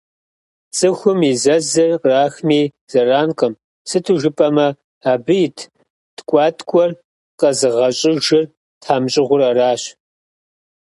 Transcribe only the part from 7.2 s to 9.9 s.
къэзыгъэщӏыжыр тхьэмщӏыгъур аращ.